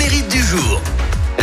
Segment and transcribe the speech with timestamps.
[0.00, 0.80] mérite du jour.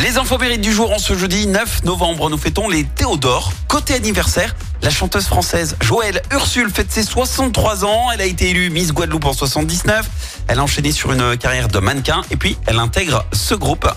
[0.01, 3.52] Les infos mérites du jour en ce jeudi 9 novembre, nous fêtons les Théodore.
[3.68, 8.12] Côté anniversaire, la chanteuse française Joëlle Ursule fête ses 63 ans.
[8.12, 10.07] Elle a été élue Miss Guadeloupe en 79.
[10.47, 13.88] Elle a enchaîné sur une carrière de mannequin et puis elle intègre ce groupe.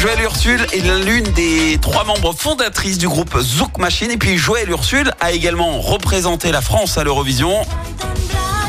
[0.00, 4.10] Joëlle Ursule est l'une des trois membres fondatrices du groupe Zouk Machine.
[4.10, 7.52] Et puis Joëlle Ursule a également représenté la France à l'Eurovision.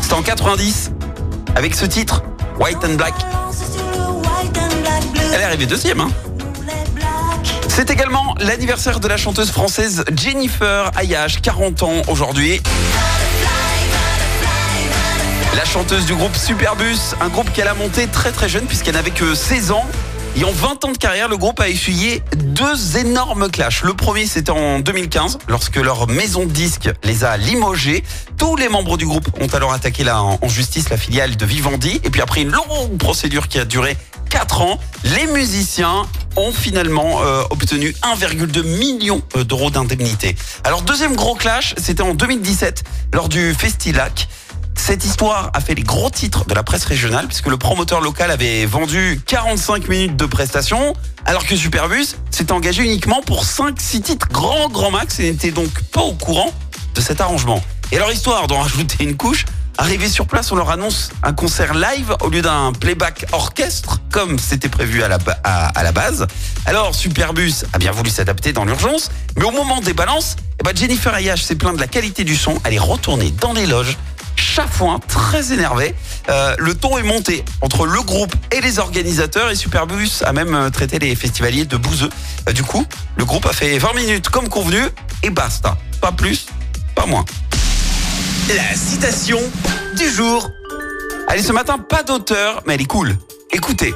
[0.02, 0.92] C'était en 90
[1.56, 2.22] avec ce titre,
[2.60, 3.14] White and Black.
[5.34, 6.02] Elle est arrivée deuxième.
[6.02, 6.10] Hein.
[7.70, 12.62] C'est également l'anniversaire de la chanteuse française Jennifer Ayash, 40 ans aujourd'hui.
[15.56, 19.12] La chanteuse du groupe Superbus, un groupe qu'elle a monté très très jeune puisqu'elle n'avait
[19.12, 19.86] que 16 ans.
[20.38, 23.84] Et en 20 ans de carrière, le groupe a essuyé deux énormes clashs.
[23.84, 28.04] Le premier, c'était en 2015, lorsque leur maison de disques les a limogés.
[28.38, 32.00] Tous les membres du groupe ont alors attaqué la, en justice la filiale de Vivendi.
[32.06, 33.98] Et puis après une longue procédure qui a duré
[34.30, 40.38] 4 ans, les musiciens ont finalement euh, obtenu 1,2 million euh, d'euros d'indemnité.
[40.64, 44.30] Alors deuxième gros clash, c'était en 2017 lors du Festilac.
[44.84, 48.32] Cette histoire a fait les gros titres de la presse régionale puisque le promoteur local
[48.32, 54.28] avait vendu 45 minutes de prestations alors que Superbus s'était engagé uniquement pour 5-6 titres
[54.30, 56.52] grand grand max et n'était donc pas au courant
[56.96, 57.64] de cet arrangement.
[57.92, 59.46] Et alors histoire d'en rajouter une couche,
[59.78, 64.38] Arrivé sur place, on leur annonce un concert live au lieu d'un playback orchestre, comme
[64.38, 66.28] c'était prévu à la, base.
[66.66, 70.76] Alors, Superbus a bien voulu s'adapter dans l'urgence, mais au moment des balances, eh ben
[70.76, 72.60] Jennifer Ayash s'est plaint de la qualité du son.
[72.64, 73.98] Elle est retournée dans les loges,
[74.52, 75.96] chafouin, très énervé.
[76.28, 80.54] Euh, le ton est monté entre le groupe et les organisateurs et Superbus a même
[80.54, 82.10] euh, traité les festivaliers de bouseux.
[82.50, 82.86] Euh, du coup,
[83.16, 84.82] le groupe a fait 20 minutes comme convenu
[85.24, 85.78] et basta.
[86.02, 86.48] Pas plus,
[86.96, 87.24] pas moins.
[88.50, 89.40] La citation
[89.96, 90.50] du jour.
[91.30, 93.16] Allez, ce matin, pas d'auteur, mais elle est cool.
[93.54, 93.94] Écoutez,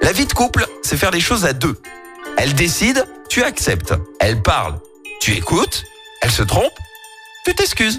[0.00, 1.80] la vie de couple, c'est faire les choses à deux.
[2.38, 3.94] Elle décide, tu acceptes.
[4.20, 4.78] Elle parle,
[5.20, 5.82] tu écoutes.
[6.22, 6.72] Elle se trompe,
[7.44, 7.98] tu t'excuses.